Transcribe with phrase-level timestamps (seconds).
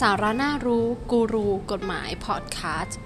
[0.00, 2.98] สาระน่ารู้กูรูกฎหมายพอดแคสต์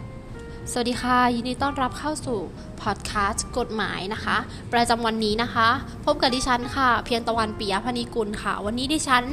[0.71, 2.40] สวัสดีค่ะ ยินดีต้อนรับเข้าสู่
[2.82, 4.37] พอดแคสต์กฎหมายนะคะ
[4.72, 5.68] ประจำวันนี้นะคะ
[6.04, 9.25] พบกับดิฉันค่ะ เพียงตะวันปิยพนิกุลค่ะ วันนี้ดิฉัน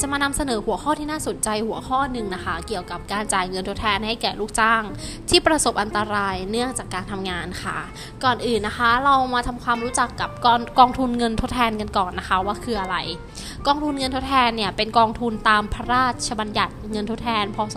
[0.00, 4.82] จะมานำเสนอหัวข้อที่น่าสนใจหัวข้อหนึ่งนะคะ เกี่ยวกับการจ่ายเงินทดแทนให้แก่ลูกจ้าง
[5.28, 7.78] ที่ประสบอันตรายเนื่องจากการทำงานค่ะ
[8.24, 12.96] ก่อนอื่นนะคะ เรามาทำความรู้จักกับกองกองทุนเงินทดแทนกันก่อนนะคะ ว่าคืออะไร
[13.66, 17.76] กองทุนเงินทดแทนเนี่ยเป็นกองทุนตามพระราชบัญญัติเงินทดแทน พศ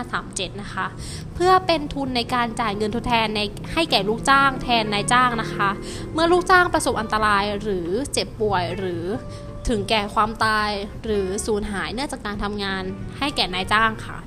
[0.00, 0.86] 2537 นะคะ
[1.34, 3.40] เพื่อเป็นทุนในการจ่ายเงินทดแทนใน
[3.72, 4.31] ให้แก่ลูกจ้าง
[4.62, 5.70] แทนนายจ้างนะคะ
[6.12, 9.04] เมื่อลูกจ้างประสบอันตรายหรือเจ็บป่วยหรือ
[9.68, 10.70] ถึงแก่ความตาย
[11.04, 12.82] หรือสูญหายเนื่องจากการทำงาน
[13.18, 14.18] ให้แก่นายจ้างค่ะ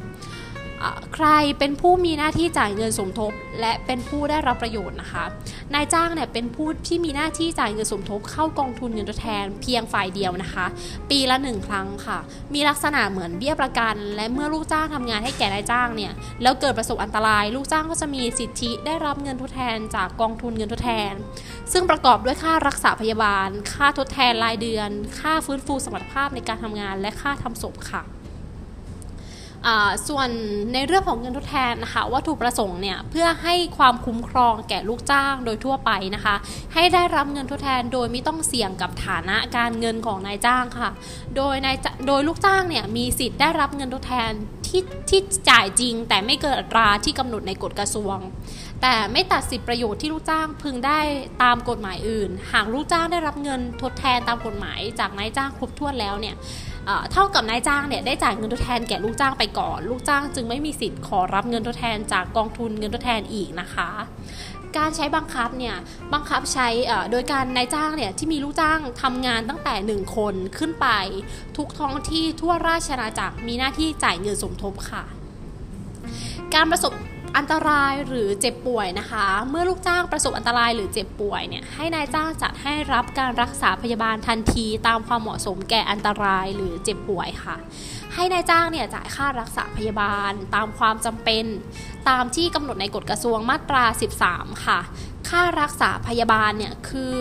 [1.15, 1.27] ใคร
[1.59, 5.25] เป็นผู้มีหน้าที่จ่ายเงินสมทบ และเป็นผู้ได้รับประโยชน์นะคะ
[5.73, 10.65] นายจ้างเนี่ยเป็นผู้ที่มีหน้าที่จ่ายเงินสมทบ เข้ากองทุนเงินทดแทนเพียงฝ่ายเดียวนะคะ
[11.09, 12.20] ปีละหนึ่งครั้งค่ะ
[12.53, 21.13] มีลักษณะเหมือนเบี้ยประกัน และเมื่อลูกจ้างทำงานให้แก่นายจ้างเนี่ยแล้วเกิดประสบอันตราย ลูกจ้างก็จะมีสิทธิได้รับเงินทดแทนจากกองทุนเงินทดแทน
[21.71, 28.15] ซึ่งประกอบด้วยค่ารักษาพยาบาล ค่าทดแทนรายเดือน ค่าฟื้นฟูสมรรถภาพในการทำงาน และค่าทำศพค่ะ
[30.07, 30.29] ส่วน
[30.73, 36.35] ในเรื่องของเงินทดแทนนะคะวัตถุประสงค์เนี่ยเพื่อให้ความคุ้มครองแก่ลูกจ้างโดยทั่วไปนะคะ
[36.73, 40.89] ให้ได้รับเงินทดแทนโดยไม่ต้องเสี่ยงกับฐานะการเงินของนายจ้างค่ะ
[41.35, 41.75] โดยนาย
[42.07, 44.31] โดยลูกจ้างเนี่ยมีสิทธิ์ได้รับเงินทดแทน
[44.67, 48.17] ที่ที่จ่ายจริง แต่ไม่เกินอัตราที่กำหนดในกฎกระทรวง
[48.81, 50.99] แต่ไม่ตัดสิทธิประโยชน์ที่ลูกจ้างพึงได้
[51.43, 56.35] ตามกฎหมายอื่น หากลูกจ้างได้รับเงินทดแทนตามกฎหมายจากนายจ้างครบถ้วนแล้วเนี่ย
[57.11, 63.89] เท่ากับนายจ้างเนี่ยได้จ่ายเงินทดแทนแก่ลูกจ้างไปก่อน ลูกจ้างจึงไม่มีสิทธิ์ขอรับเงินทดแทนจากกองทุนเงินทดแทนอีกนะคะ
[64.78, 65.75] การใช้บังคับเนี่ย
[66.13, 66.67] บังคับใช้
[67.11, 70.88] โดยการนายจ้างเนี่ยที่มีลูกจ้างทำงานตั้งแต่ 1 คนขึ้นไป
[71.57, 75.03] ทุกท้องที่ทั่วราชอาณาจักรมีหน้าที่จ่ายเงินสมทบค่ะ
[76.53, 76.94] การประสบ
[77.38, 87.56] อันตรายหรือเจ็บป่วยนะคะ เมื่อลูกจ้างประสบอันตรายหรือเจ็บป่วยเนี่ยให้นายจ้างจัดให้รับการรักษาพยาบาลทันที ตามความเหมาะสมแก่อันตรายหรือเจ็บป่วยค่ะ
[88.13, 91.45] ให้นายจ้างเนี่ยจ่ายค่ารักษาพยาบาล ตามความจำเป็น
[92.09, 93.84] ตามที่กำหนดในกฎกระทรวงมาตรา
[94.24, 94.79] 13 ค่ะ
[95.29, 97.16] ค่ารักษาพยาบาลเนี่ยคือ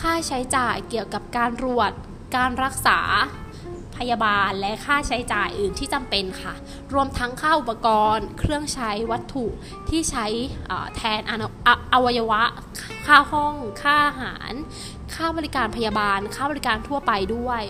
[0.00, 1.92] ค่าใช้จ่ายเกี่ยวกับการรวด
[2.36, 2.98] การรักษา
[3.96, 6.54] พยาบาลและค่าใช้จ่ายอื่นที่จำเป็นค่ะ
[6.94, 9.46] รวมทั้งค่าอุปกรณ์ เครื่องใช้วัตถุ
[9.88, 10.26] ที่ใช้
[10.96, 11.20] แทน
[11.92, 12.42] อวัยวะ
[13.06, 14.52] ค่าห้อง ค่าอาหาร
[15.16, 17.62] ค่าบริการพยาบาล ค่าบริการทั่วไปด้วย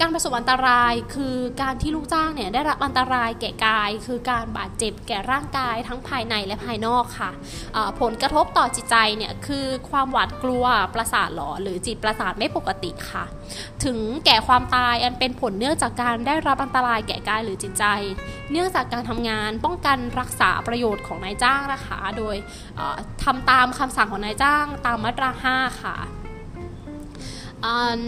[0.00, 7.30] การประสบอันตรายคือการที่ลูกจ้างเนี่ยได้รับอันตรายแก่กาย คือการบาดเจ็บแก่ร่างกายทั้งภายในและภายนอกค่ะ
[8.00, 13.24] ผลกระทบต่อจิตใจเนี่ยคือความหวาดกลัวประสาทหลอนหรือจิตประสาทไม่ปกติค่ะ
[13.84, 17.84] ถึงแก่ความตายอันเป็นผลเนื่องจากการได้รับอันตรายแก่กายหรือจิตใจ
[18.50, 22.36] เนื่องจากการทำงานป้องกันรักษาประโยชน์ของนายจ้างนะคะ โดย
[23.24, 25.96] ทำตามคำสั่งของนายจ้างตามมาตรา 5 ค่ะ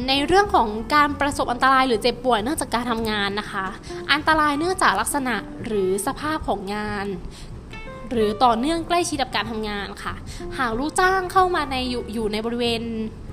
[0.08, 3.66] ในเรื่องของการประสบอันตรายหรือเจ็บป่วยเนื่องจากการทำงานนะคะ
[4.12, 5.34] อันตรายเนื่องจากลักษณะ
[5.66, 7.06] หรือสภาพของงาน
[8.10, 10.14] หรือต่อเนื่องใกล้ชิดกับการทำงานค่ะ
[10.58, 12.82] หากลูกจ้างเข้ามาในอยู่อยู่ในบริเวณ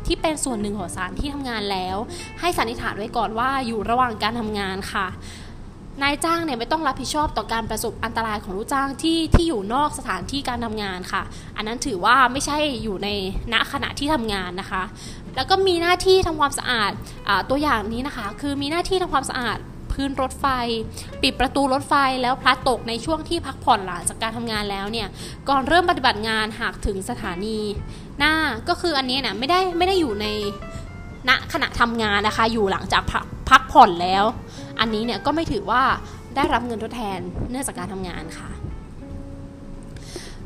[0.07, 1.97] ที่เป็นส่วนหนึ่งของสารที่ทำงานแล้ว
[2.39, 5.07] ให้สันนิษฐานไว้ก่อนว่าอยู่ระหว่างการทำงานค่ะ
[6.01, 11.23] นายจ้างเนี่ยไม่ต้องรับผิดชอบต่อการประสบอันตรายของลูกจ้างที่ที่อยู่นอกสถานที่การทำงานค่ะ
[11.57, 13.09] อันนั้นถือว่าไม่ใช่อยู่ใน
[13.53, 14.83] ณขณะที่ทำงานนะคะ
[15.35, 16.91] แล้วก็มีหน้าที่ทำความสะอาด
[17.49, 19.57] ตัวอย่างนี้นะคะ คือมีหน้าที่ทำความสะอาด
[19.91, 20.45] พื้นรถไฟ
[21.21, 25.07] ปิดประตูรถไฟแล้วพลัดตกในช่วงที่พักผ่อนหลังจากการทำงานแล้วเนี่ย
[25.49, 27.59] ก่อนเริ่มปฏิบัติงานหากถึงสถานี
[28.19, 28.33] หน้า
[28.69, 30.27] ก็คืออันนี้เนี่ยไม่ได้ไม่ได้อยู่ใน
[31.29, 33.03] ณขณะทำงานนะคะ อยู่หลังจาก
[33.49, 34.25] พักผ่อนแล้ว
[34.79, 35.83] อันนี้เนี่ยก็ไม่ถือว่า
[36.35, 37.19] ได้รับเงินทดแทน
[37.51, 38.49] เนื่องจากการทำงานค่ะ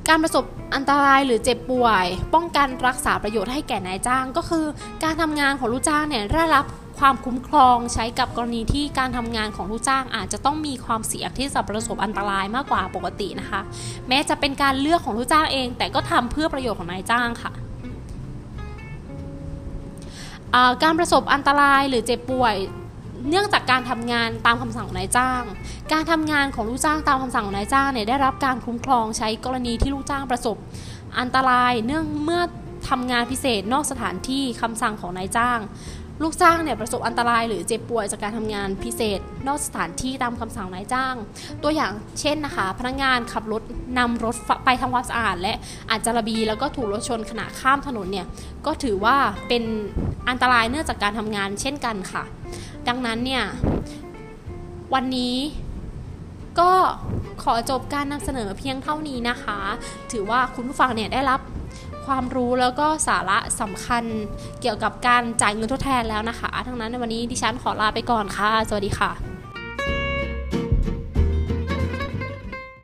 [0.07, 0.45] การประสบ
[0.75, 4.65] อันตรายหรือเจ็บป่วย ป้องกันรักษาประโยชน์ให้แก่นายจ้าง ก็คือ
[5.03, 6.65] การทำงานของลูกจ้างเนี่ยได้รับ
[6.99, 13.61] ความคุ้มครองใช้กับกรณีที่การทำงานของลูกจ้างอาจจะต้องมีความเสี่ยงที่จะประสบอันตรายมากกว่าปกตินะคะ
[14.07, 17.51] แม้จะเป็นการเลือกของลูกจ้างเอง แต่ก็ทำเพื่อประโยชน์ของนายจ้างค่ะ
[20.83, 22.55] การประสบอันตรายหรือเจ็บป่วย
[23.29, 25.43] เนื่องจากการทำงานตามคำสั่งของนายจ้าง
[25.91, 30.57] การทำงานของลูกจ้างตามคำสั่งของนายจ้างเนี่ยได้รับการคุ้มครองใช้กรณีที่ลูกจ้างประสบ
[31.19, 32.41] อันตรายเนื่องเมื่อ
[32.89, 35.59] ทำงานพิเศษนอกสถานที่คำสั่งของนายจ้าง
[36.23, 41.15] ลูกจ้างเนี่ยประสบอันตรายหรือเจ็บป่วยจากการทำงานพิเศษ นอกสถานที่ตามคำสั่งนายจ้าง
[41.63, 43.61] ตัวอย่างเช่นนะคะ พนักงานขับรถ
[43.97, 44.35] นำรถ
[44.65, 45.53] ไปทำความสะอาด และ
[45.89, 48.25] อาจจะระบีแล้วก็ถูกรถชนขณะข้ามถนนเนี่ย
[48.65, 49.15] ก็ถือว่า
[49.47, 49.63] เป็น
[50.29, 52.23] อันตรายเนื่องจากการทำงานเช่นกันค่ะ
[52.87, 53.43] ดังนั้นเนี่ย
[54.93, 55.35] วันนี้
[56.59, 56.71] ก็
[57.43, 59.59] ขอจบการนำเสนอเพียงเท่านี้นะคะ
[60.11, 61.39] ถือว่าคุณผู้ฟังเนี่ยได้รับ
[62.05, 64.03] ความรู้แล้วก็สาระสำคัญ
[64.61, 69.32] เกี่ยวกับการจ่ายเงินทดแทนแล้วนะคะ ทั้งนั้นในวันนี้ดิฉันขอลาไปก่อนค่ะ สวัสดีค่ะ